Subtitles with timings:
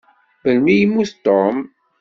[0.43, 1.55] Melmi i yemmut Tom?